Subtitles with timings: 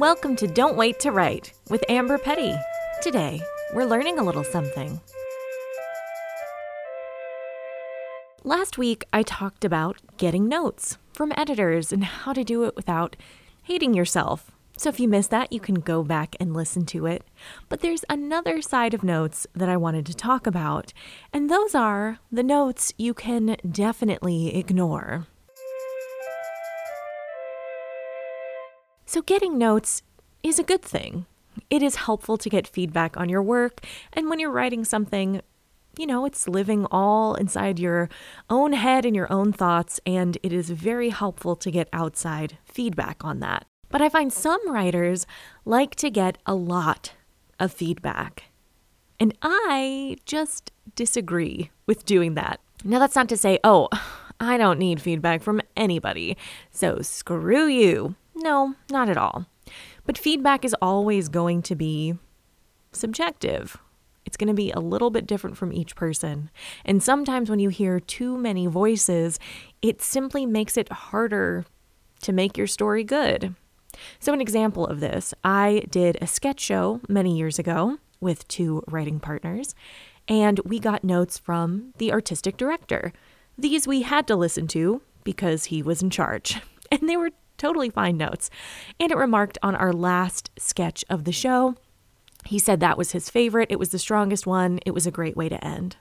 [0.00, 2.56] Welcome to Don't Wait to Write with Amber Petty.
[3.02, 3.42] Today,
[3.74, 4.98] we're learning a little something.
[8.42, 13.14] Last week, I talked about getting notes from editors and how to do it without
[13.64, 14.50] hating yourself.
[14.74, 17.22] So if you missed that, you can go back and listen to it.
[17.68, 20.94] But there's another side of notes that I wanted to talk about,
[21.30, 25.26] and those are the notes you can definitely ignore.
[29.10, 30.04] So, getting notes
[30.44, 31.26] is a good thing.
[31.68, 33.80] It is helpful to get feedback on your work,
[34.12, 35.40] and when you're writing something,
[35.98, 38.08] you know, it's living all inside your
[38.48, 43.24] own head and your own thoughts, and it is very helpful to get outside feedback
[43.24, 43.66] on that.
[43.88, 45.26] But I find some writers
[45.64, 47.14] like to get a lot
[47.58, 48.44] of feedback.
[49.18, 52.60] And I just disagree with doing that.
[52.84, 53.88] Now, that's not to say, oh,
[54.38, 56.36] I don't need feedback from anybody,
[56.70, 58.14] so screw you.
[58.42, 59.46] No, not at all.
[60.04, 62.14] But feedback is always going to be
[62.92, 63.76] subjective.
[64.24, 66.50] It's going to be a little bit different from each person.
[66.84, 69.38] And sometimes when you hear too many voices,
[69.82, 71.64] it simply makes it harder
[72.22, 73.54] to make your story good.
[74.18, 78.82] So, an example of this I did a sketch show many years ago with two
[78.86, 79.74] writing partners,
[80.28, 83.12] and we got notes from the artistic director.
[83.58, 86.60] These we had to listen to because he was in charge,
[86.92, 87.30] and they were
[87.60, 88.50] totally fine notes.
[88.98, 91.76] And it remarked on our last sketch of the show.
[92.46, 93.70] He said that was his favorite.
[93.70, 94.80] It was the strongest one.
[94.86, 95.96] It was a great way to end.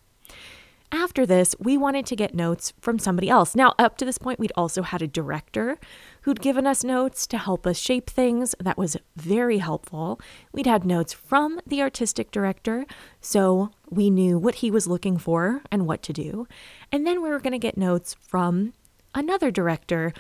[0.92, 3.56] After this, we wanted to get notes from somebody else.
[3.56, 5.78] Now, up to this point, we'd also had a director
[6.22, 8.56] who'd given us notes to help us shape things.
[8.60, 10.20] That was very helpful.
[10.52, 12.88] We'd had notes from the artistic director,
[13.22, 16.48] so we knew what he was looking for and what to do.
[16.92, 18.74] And then we were going to get notes from
[19.14, 20.12] another director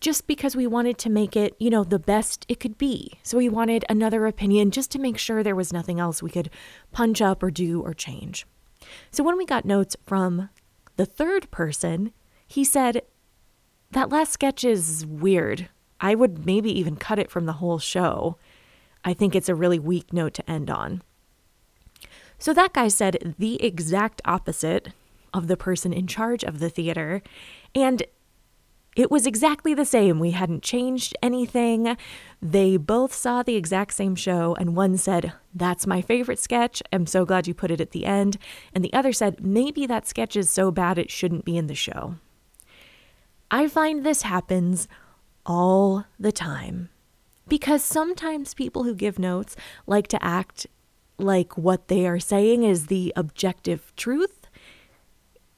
[0.00, 3.18] just because we wanted to make it, you know, the best it could be.
[3.22, 6.50] So we wanted another opinion just to make sure there was nothing else we could
[6.92, 8.46] punch up or do or change.
[9.10, 10.50] So when we got notes from
[10.96, 12.12] the third person,
[12.46, 13.02] he said,
[13.90, 15.68] That last sketch is weird.
[16.00, 18.36] I would maybe even cut it from the whole show.
[19.04, 21.02] I think it's a really weak note to end on.
[22.38, 24.88] So that guy said the exact opposite
[25.34, 27.22] of the person in charge of the theater.
[27.74, 28.02] And
[28.98, 30.18] it was exactly the same.
[30.18, 31.96] We hadn't changed anything.
[32.42, 36.82] They both saw the exact same show, and one said, That's my favorite sketch.
[36.92, 38.38] I'm so glad you put it at the end.
[38.74, 41.76] And the other said, Maybe that sketch is so bad it shouldn't be in the
[41.76, 42.16] show.
[43.52, 44.88] I find this happens
[45.46, 46.88] all the time
[47.46, 49.54] because sometimes people who give notes
[49.86, 50.66] like to act
[51.18, 54.48] like what they are saying is the objective truth,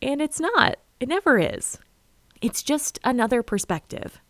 [0.03, 0.77] and it's not.
[1.01, 1.79] It never is.
[2.41, 4.21] It's just another perspective.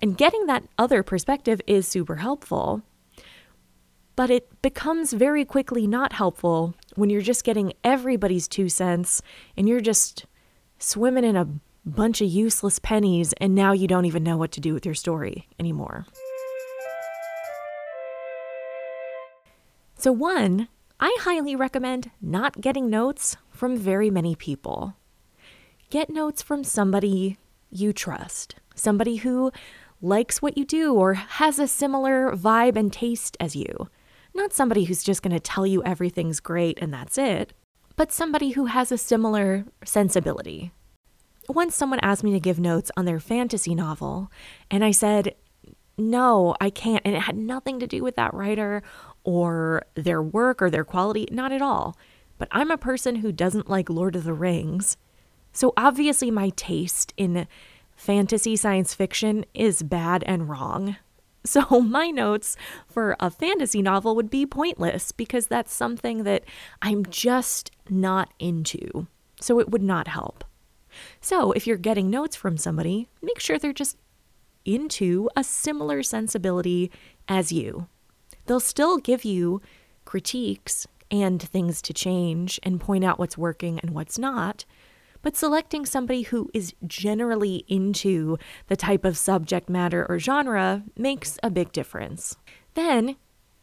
[0.00, 2.82] And getting that other perspective is super helpful.
[4.16, 9.22] But it becomes very quickly not helpful when you're just getting everybody's two cents
[9.56, 10.26] and you're just
[10.78, 11.48] swimming in a
[11.86, 14.94] bunch of useless pennies and now you don't even know what to do with your
[14.94, 16.06] story anymore.
[19.96, 20.68] So, one,
[20.98, 24.94] I highly recommend not getting notes from very many people.
[25.90, 27.36] Get notes from somebody
[27.70, 29.50] you trust, somebody who
[30.02, 33.88] likes what you do or has a similar vibe and taste as you.
[34.34, 37.52] Not somebody who's just going to tell you everything's great and that's it,
[37.96, 40.72] but somebody who has a similar sensibility.
[41.48, 44.30] Once someone asked me to give notes on their fantasy novel,
[44.70, 45.34] and I said,
[45.98, 47.02] no, I can't.
[47.04, 48.82] And it had nothing to do with that writer
[49.24, 51.96] or their work or their quality, not at all.
[52.38, 54.96] But I'm a person who doesn't like Lord of the Rings
[55.52, 57.46] so obviously, my taste in
[57.96, 60.96] fantasy science fiction is bad and wrong.
[61.42, 62.54] So, my notes
[62.86, 66.44] for a fantasy novel would be pointless because that's something that
[66.82, 69.06] I'm just not into.
[69.40, 70.44] So, it would not help.
[71.18, 73.96] So, if you're getting notes from somebody, make sure they're just
[74.66, 76.90] into a similar sensibility
[77.26, 77.86] as you.
[78.44, 79.62] They'll still give you
[80.04, 84.64] critiques and things to change and point out what's working and what's not,
[85.22, 88.38] but selecting somebody who is generally into
[88.68, 92.36] the type of subject matter or genre makes a big difference.
[92.74, 93.16] Then,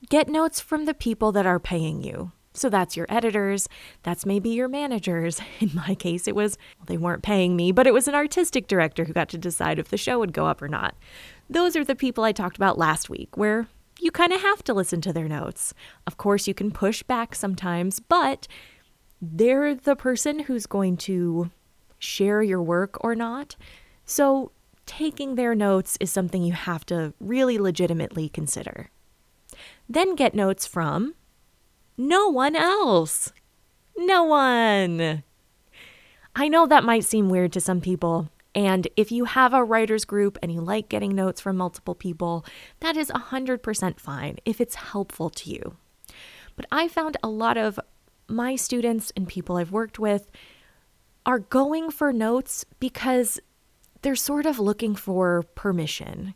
[0.10, 2.32] get notes from the people that are paying you.
[2.54, 3.70] So that's your editors,
[4.02, 5.40] that's maybe your managers.
[5.60, 8.68] In my case, it was, well, they weren't paying me, but it was an artistic
[8.68, 10.96] director who got to decide if the show would go up or not.
[11.50, 13.68] Those are the people I talked about last week, where
[14.00, 15.74] you kind of have to listen to their notes.
[16.08, 18.48] Of course, you can push back sometimes, but
[19.22, 21.52] they're the person who's going to
[22.00, 23.56] share your work or not.
[24.06, 24.52] So,
[24.86, 28.90] taking their notes is something you have to really legitimately consider.
[29.90, 31.16] Then get notes from
[31.98, 33.34] no one else.
[33.98, 35.24] No one.
[36.36, 38.30] I know that might seem weird to some people.
[38.54, 42.46] And if you have a writer's group and you like getting notes from multiple people,
[42.80, 45.78] that is 100% fine if it's helpful to you.
[46.56, 47.80] But I found a lot of
[48.28, 50.30] my students and people I've worked with
[51.26, 53.40] are going for notes because
[54.02, 56.34] they're sort of looking for permission.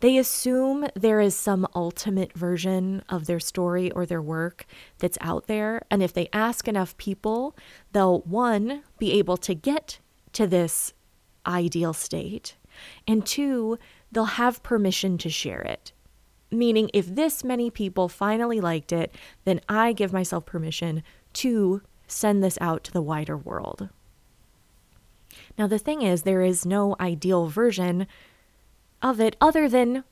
[0.00, 4.64] They assume there is some ultimate version of their story or their work
[4.98, 5.82] that's out there.
[5.90, 7.54] And if they ask enough people,
[7.92, 9.98] they'll, one, be able to get
[10.32, 10.94] to this
[11.46, 12.56] ideal state,
[13.06, 13.78] and two,
[14.10, 15.92] they'll have permission to share it.
[16.50, 21.02] Meaning, if this many people finally liked it, then I give myself permission
[21.34, 23.88] to send this out to the wider world.
[25.56, 28.06] Now, the thing is, there is no ideal version
[29.02, 30.04] of it other than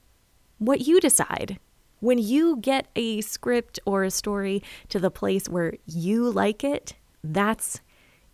[0.59, 1.59] what you decide.
[2.01, 6.95] When you get a script or a story to the place where you like it,
[7.25, 7.81] that's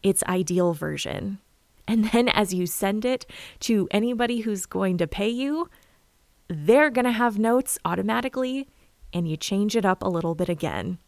[0.03, 1.39] its ideal version.
[1.87, 3.27] And then as you send it
[3.61, 5.69] to anybody who's going to pay you,
[6.49, 8.69] they're going to have notes automatically
[9.13, 10.99] and you change it up a little bit again.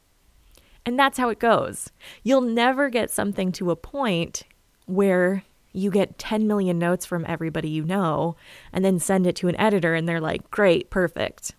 [0.87, 1.91] And that's how it goes.
[2.23, 4.45] You'll never get something to a point
[4.87, 5.43] where
[5.73, 8.37] you get 10 million notes from everybody you know
[8.73, 11.55] and then send it to an editor and they're like, great, perfect.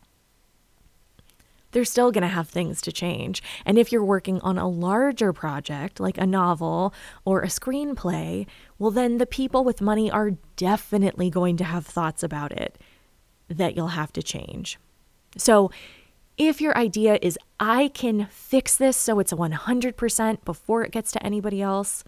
[1.72, 3.44] They're still going to have things to change.
[3.66, 6.94] And if you're working on a larger project, like a novel
[7.26, 8.48] or a screenplay,
[8.80, 12.80] well, then the people with money are definitely going to have thoughts about it
[13.50, 14.80] that you'll have to change.
[15.38, 15.70] So,
[16.38, 21.26] if your idea is, I can fix this so it's 100% before it gets to
[21.26, 22.04] anybody else,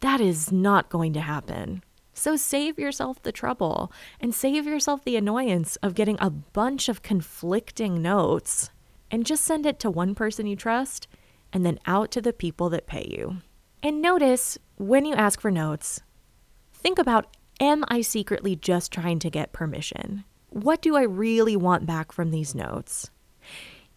[0.00, 1.82] that is not going to happen.
[2.12, 3.90] So save yourself the trouble
[4.20, 8.70] and save yourself the annoyance of getting a bunch of conflicting notes
[9.10, 11.08] and just send it to one person you trust
[11.52, 13.38] and then out to the people that pay you.
[13.82, 16.02] And notice when you ask for notes,
[16.74, 20.24] think about Am I secretly just trying to get permission?
[20.48, 23.10] What do I really want back from these notes?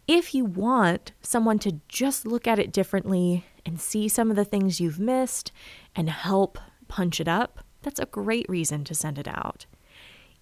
[0.07, 4.45] If you want someone to just look at it differently and see some of the
[4.45, 5.51] things you've missed
[5.95, 9.65] and help punch it up, that's a great reason to send it out.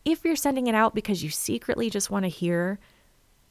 [0.04, 2.80] If you're sending it out because you secretly just want to hear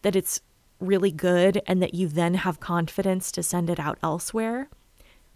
[0.03, 0.41] that it's
[0.81, 4.69] really good and that you then have confidence to send it out elsewhere,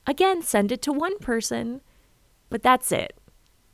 [0.06, 1.80] again, send it to one person,
[2.50, 3.16] but that's it.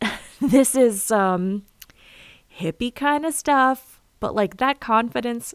[0.40, 1.64] this is um,
[2.58, 5.54] hippie kind of stuff, but like that confidence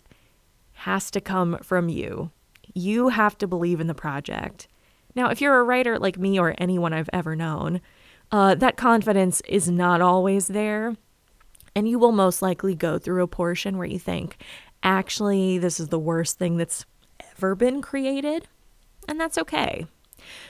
[0.76, 2.32] has to come from you.
[2.74, 4.68] You have to believe in the project.
[5.16, 7.82] Now, if you're a writer like me or anyone I've ever known,
[8.32, 10.96] uh, that confidence is not always there.
[11.76, 14.38] And you will most likely go through a portion where you think,
[14.84, 16.86] actually, this is the worst thing that's
[17.36, 18.48] ever been created.
[19.08, 19.88] And that's okay.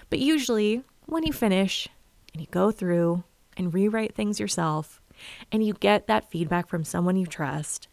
[0.10, 1.88] But usually, when you finish
[2.33, 3.24] and you go through
[3.57, 5.01] and rewrite things yourself,
[5.51, 7.88] and you get that feedback from someone you trust,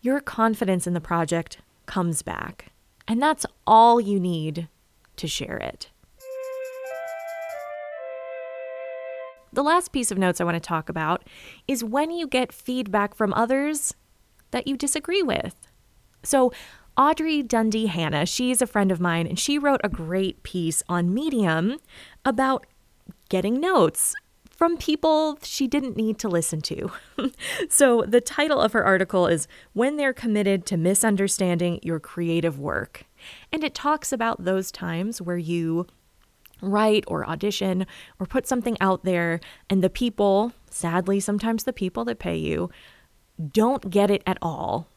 [0.00, 2.72] your confidence in the project comes back.
[3.06, 4.68] And that's all you need
[5.16, 5.90] to share it.
[9.52, 11.24] The last piece of notes I want to talk about
[11.66, 13.94] is when you get feedback from others
[14.52, 15.56] that you disagree with.
[16.22, 16.52] So,
[16.96, 21.14] Audrey Dundee Hannah, she's a friend of mine, and she wrote a great piece on
[21.14, 21.78] Medium
[22.24, 22.66] about
[23.28, 24.14] getting notes
[24.60, 26.92] from people she didn't need to listen to.
[27.70, 33.06] so, the title of her article is When They're Committed to Misunderstanding Your Creative Work.
[33.50, 35.86] And it talks about those times where you
[36.60, 37.86] write or audition
[38.18, 39.40] or put something out there,
[39.70, 42.68] and the people, sadly, sometimes the people that pay you,
[43.52, 44.88] don't get it at all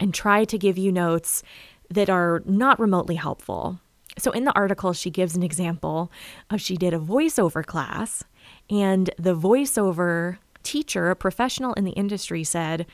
[0.00, 1.44] and try to give you notes
[1.88, 3.78] that are not remotely helpful.
[4.18, 6.10] So, in the article, she gives an example
[6.50, 8.24] of she did a voiceover class
[8.70, 12.86] and the voiceover teacher, a professional in the industry, said,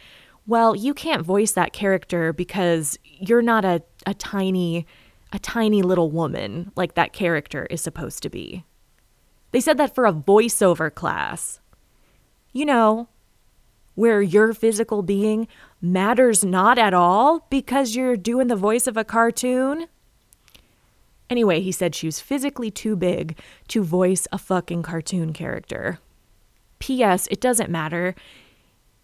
[0.46, 4.86] Well, you can't voice that character because you're not a, a tiny,
[5.32, 8.64] a tiny little woman like that character is supposed to be.
[9.52, 11.60] They said that for a voiceover class.
[12.52, 13.08] You know,
[13.98, 15.48] where your physical being
[15.80, 19.86] matters not at all because you're doing the voice of a cartoon.
[21.30, 25.98] Anyway, he said she was physically too big to voice a fucking cartoon character.
[26.78, 27.26] P.S.
[27.30, 28.14] It doesn't matter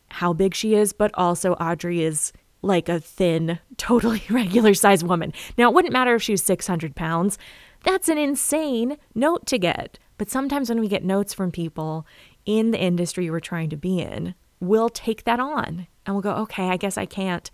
[0.08, 5.32] how big she is, but also Audrey is like a thin, totally regular sized woman.
[5.58, 7.38] Now, it wouldn't matter if she was 600 pounds.
[7.82, 9.98] That's an insane note to get.
[10.16, 12.06] But sometimes when we get notes from people
[12.46, 16.34] in the industry we're trying to be in, we'll take that on and we'll go,
[16.42, 17.50] okay, I guess I can't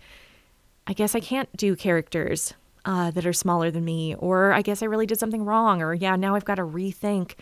[0.87, 4.81] I guess I can't do characters uh, that are smaller than me, or I guess
[4.81, 7.35] I really did something wrong, or yeah, now I've got to rethink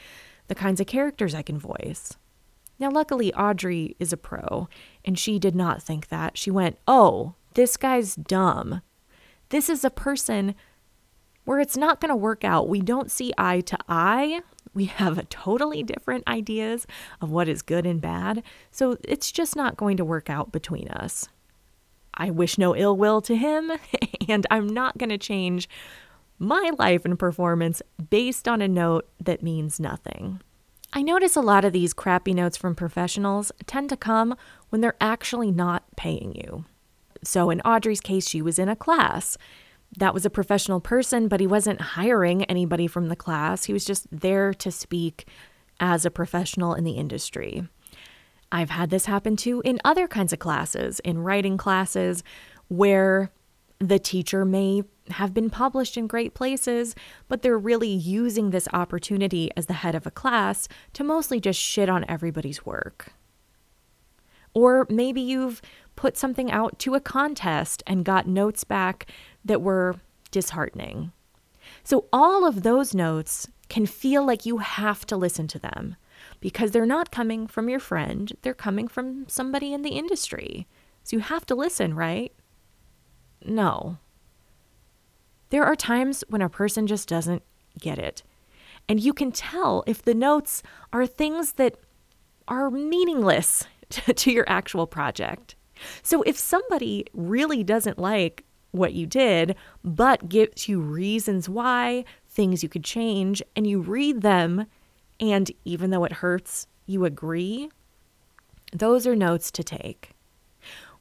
[0.48, 2.18] the kinds of characters I can voice.
[2.80, 4.70] Now, luckily, Audrey is a pro,
[5.04, 6.38] and she did not think that.
[6.38, 8.82] She went, Oh, this guy's dumb.
[9.50, 10.56] This is a person
[11.44, 12.70] where it's not going to work out.
[12.70, 14.42] We don't see eye to eye.
[14.74, 16.86] We have totally different ideas
[17.22, 18.44] of what is good and bad.
[18.72, 21.28] So it's just not going to work out between us.
[22.20, 23.72] I wish no ill will to him,
[24.30, 25.70] and I'm not going to change
[26.38, 30.42] my life and performance based on a note that means nothing.
[30.92, 34.36] I notice a lot of these crappy notes from professionals tend to come
[34.70, 36.66] when they're actually not paying you.
[37.24, 39.38] So, in Audrey's case, she was in a class.
[39.98, 43.66] That was a professional person, but he wasn't hiring anybody from the class.
[43.66, 45.28] He was just there to speak
[45.80, 47.68] as a professional in the industry.
[48.52, 52.24] I've had this happen too in other kinds of classes, in writing classes,
[52.68, 53.32] where
[53.80, 56.96] the teacher may have been published in great places,
[57.28, 61.60] but they're really using this opportunity as the head of a class to mostly just
[61.60, 63.14] shit on everybody's work.
[64.54, 65.62] Or maybe you've
[65.96, 69.08] put something out to a contest and got notes back
[69.46, 69.96] that were
[70.32, 71.12] disheartening.
[71.84, 75.96] So, all of those notes can feel like you have to listen to them
[76.40, 80.68] because they're not coming from your friend, they're coming from somebody in the industry.
[81.04, 82.34] So, you have to listen, right?
[83.44, 83.98] No.
[85.50, 87.44] There are times when a person just doesn't
[87.80, 88.24] get it.
[88.88, 91.78] And you can tell if the notes are things that
[92.48, 95.56] are meaningless to your actual project.
[96.04, 102.62] So if somebody really doesn't like what you did, but gives you reasons why, things
[102.62, 104.66] you could change, and you read them,
[105.20, 107.70] and even though it hurts, you agree,
[108.72, 110.12] those are notes to take.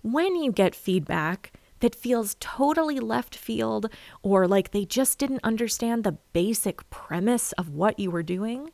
[0.03, 3.89] When you get feedback that feels totally left field
[4.23, 8.71] or like they just didn't understand the basic premise of what you were doing,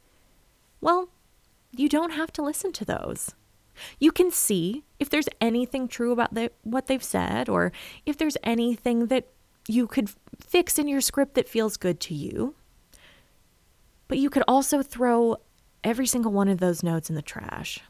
[0.81, 1.09] well,
[1.73, 3.35] you don't have to listen to those.
[3.99, 7.73] You can see if there's anything true about the, what they've said, or
[8.07, 9.29] if there's anything that
[9.67, 10.11] you could
[10.41, 12.55] fix in your script that feels good to you.
[14.09, 15.37] But you could also throw
[15.83, 17.81] every single one of those notes in the trash.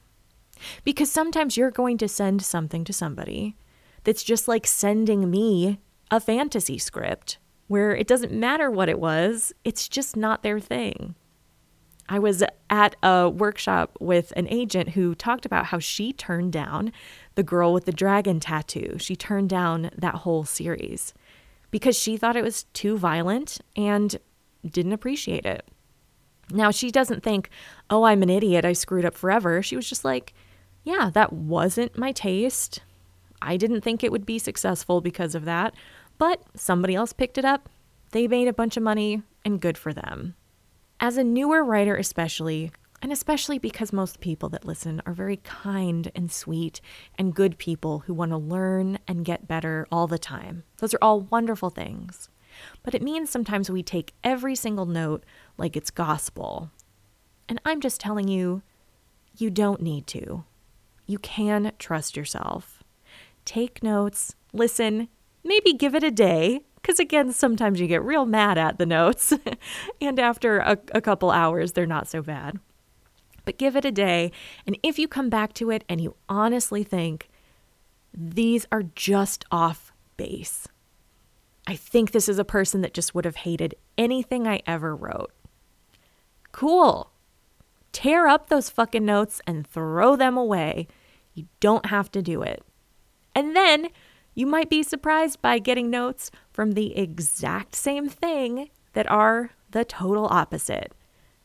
[0.85, 3.57] Because sometimes you're going to send something to somebody
[4.05, 5.81] that's just like sending me
[6.11, 11.15] a fantasy script where it doesn't matter what it was, it's just not their thing.
[12.09, 16.93] I was at a workshop with an agent who talked about how she turned down
[17.35, 18.97] The Girl with the Dragon Tattoo.
[18.99, 21.15] She turned down that whole series
[21.71, 24.19] because she thought it was too violent and
[24.69, 25.67] didn't appreciate it.
[26.51, 27.51] Now, she doesn't think,
[27.91, 28.65] oh, I'm an idiot.
[28.65, 29.63] I screwed up forever.
[29.63, 30.35] She was just like,
[30.83, 32.81] yeah, that wasn't my taste.
[33.41, 35.75] I didn't think it would be successful because of that,
[36.19, 37.69] but somebody else picked it up.
[38.13, 40.35] They made a bunch of money, and good for them.
[41.01, 42.71] As a newer writer, especially,
[43.03, 46.81] and especially because most people that listen are very kind and sweet
[47.19, 50.63] and good people who want to learn and get better all the time.
[50.79, 52.29] Those are all wonderful things.
[52.83, 55.25] But it means sometimes we take every single note
[55.57, 56.71] like it's gospel.
[57.49, 58.63] And I'm just telling you,
[59.37, 60.45] you don't need to.
[61.07, 62.83] You can trust yourself.
[63.45, 65.09] Take notes, listen,
[65.43, 69.33] maybe give it a day because, again, sometimes you get real mad at the notes,
[70.01, 72.59] and after a, a couple hours, they're not so bad.
[73.45, 74.33] But give it a day,
[74.67, 77.29] and if you come back to it and you honestly think,
[78.13, 80.69] these are just off base.
[81.67, 85.33] I think this is a person that just would have hated anything I ever wrote.
[86.53, 87.11] Cool.
[87.93, 90.89] Tear up those fucking notes and throw them away.
[91.33, 92.63] You don't have to do it.
[93.35, 93.89] And then
[94.35, 99.85] you might be surprised by getting notes from the exact same thing that are the
[99.85, 100.93] total opposite.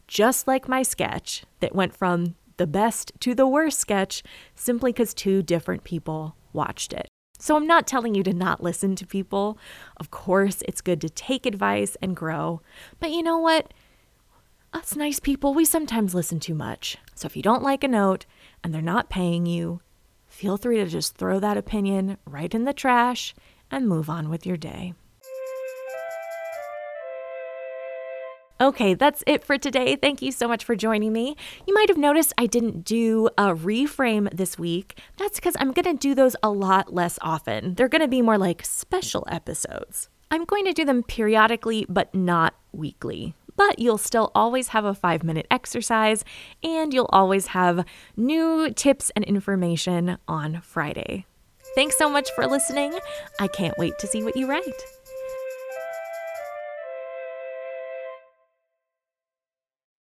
[0.07, 4.21] Just like my sketch that went from the best to the worst sketch
[4.55, 7.07] simply because two different people watched it.
[7.39, 9.57] So I'm not telling you to not listen to people.
[9.97, 12.61] Of course, it's good to take advice and grow.
[12.99, 13.73] But you know what?
[14.73, 16.97] Us nice people, we sometimes listen too much.
[17.15, 18.25] So if you don't like a note
[18.63, 19.81] and they're not paying you,
[20.27, 23.33] feel free to just throw that opinion right in the trash
[23.71, 24.93] and move on with your day.
[28.61, 29.95] Okay, that's it for today.
[29.95, 31.37] Thank you so much for joining me.
[31.65, 34.99] You might have noticed I didn't do a reframe this week.
[35.15, 37.75] That's because I'm going to do those a lot less often.
[37.75, 40.09] They're going to be more like special episodes.
[40.29, 44.93] I'm going to do them periodically, but not weekly but you'll still always have a
[44.93, 46.23] five minute exercise
[46.63, 47.83] and you'll always have
[48.15, 51.25] new tips and information on Friday.
[51.75, 52.97] Thanks so much for listening.
[53.37, 54.81] I can't wait to see what you write.